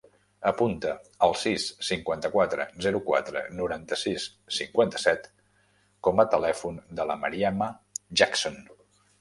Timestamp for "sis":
1.41-1.65